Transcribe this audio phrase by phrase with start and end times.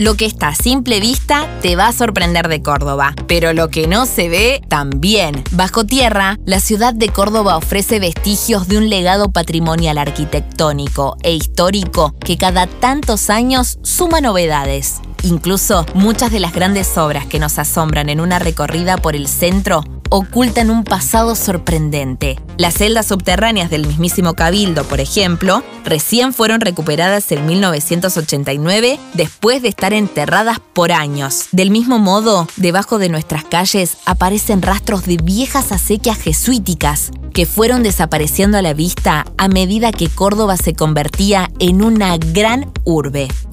[0.00, 3.86] Lo que está a simple vista te va a sorprender de Córdoba, pero lo que
[3.86, 5.44] no se ve también.
[5.50, 12.14] Bajo tierra, la ciudad de Córdoba ofrece vestigios de un legado patrimonial arquitectónico e histórico
[12.18, 15.02] que cada tantos años suma novedades.
[15.22, 19.84] Incluso muchas de las grandes obras que nos asombran en una recorrida por el centro
[20.10, 22.38] ocultan un pasado sorprendente.
[22.58, 29.68] Las celdas subterráneas del mismísimo Cabildo, por ejemplo, recién fueron recuperadas en 1989 después de
[29.68, 31.46] estar enterradas por años.
[31.52, 37.82] Del mismo modo, debajo de nuestras calles aparecen rastros de viejas acequias jesuíticas que fueron
[37.82, 42.70] desapareciendo a la vista a medida que Córdoba se convertía en una gran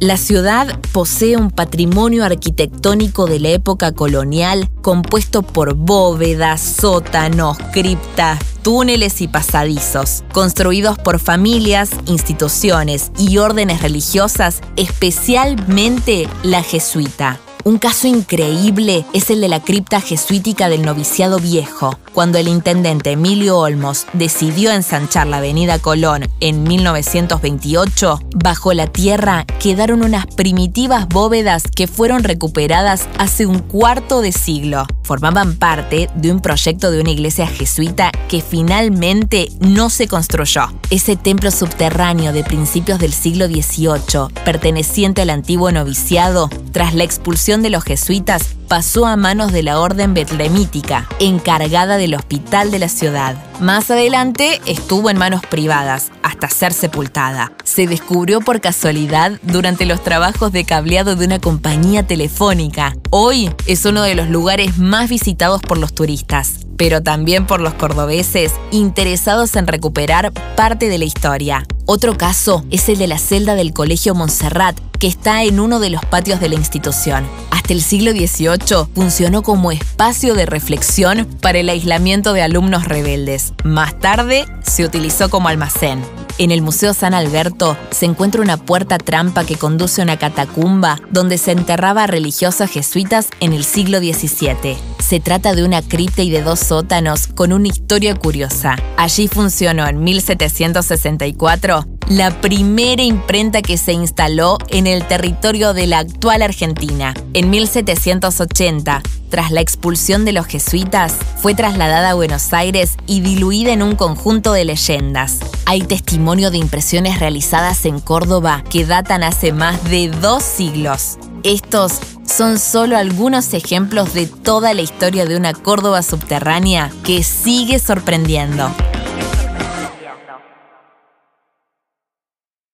[0.00, 8.38] La ciudad posee un patrimonio arquitectónico de la época colonial compuesto por bóvedas, sótanos, criptas,
[8.62, 17.38] túneles y pasadizos, construidos por familias, instituciones y órdenes religiosas, especialmente la jesuita.
[17.66, 23.10] Un caso increíble es el de la cripta jesuítica del noviciado viejo, cuando el intendente
[23.10, 31.08] Emilio Olmos decidió ensanchar la avenida Colón en 1928, bajo la tierra quedaron unas primitivas
[31.08, 34.86] bóvedas que fueron recuperadas hace un cuarto de siglo.
[35.06, 40.62] Formaban parte de un proyecto de una iglesia jesuita que finalmente no se construyó.
[40.90, 47.62] Ese templo subterráneo de principios del siglo XVIII, perteneciente al antiguo noviciado, tras la expulsión
[47.62, 52.88] de los jesuitas pasó a manos de la Orden Betlemítica, encargada del hospital de la
[52.88, 53.36] ciudad.
[53.60, 57.52] Más adelante estuvo en manos privadas, hasta ser sepultada.
[57.64, 62.94] Se descubrió por casualidad durante los trabajos de cableado de una compañía telefónica.
[63.18, 67.74] Hoy es uno de los lugares más visitados por los turistas pero también por los
[67.74, 71.64] cordobeses interesados en recuperar parte de la historia.
[71.86, 75.90] Otro caso es el de la celda del Colegio Montserrat, que está en uno de
[75.90, 77.26] los patios de la institución.
[77.50, 83.52] Hasta el siglo XVIII funcionó como espacio de reflexión para el aislamiento de alumnos rebeldes.
[83.64, 86.02] Más tarde se utilizó como almacén.
[86.38, 91.00] En el Museo San Alberto se encuentra una puerta trampa que conduce a una catacumba
[91.10, 94.76] donde se enterraba a religiosas jesuitas en el siglo XVII.
[94.98, 98.76] Se trata de una cripta y de dos sótanos con una historia curiosa.
[98.98, 106.00] Allí funcionó en 1764 la primera imprenta que se instaló en el territorio de la
[106.00, 107.14] actual Argentina.
[107.32, 113.72] En 1780, tras la expulsión de los jesuitas, fue trasladada a Buenos Aires y diluida
[113.72, 115.38] en un conjunto de leyendas.
[115.64, 121.18] Hay testimonio de impresiones realizadas en Córdoba que datan hace más de dos siglos.
[121.42, 127.78] Estos son solo algunos ejemplos de toda la historia de una Córdoba subterránea que sigue
[127.78, 128.70] sorprendiendo.